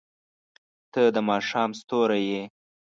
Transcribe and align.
•ته 0.91 1.01
د 1.15 1.17
ماښام 1.29 1.69
ستوری 1.79 2.21
یې. 2.31 2.41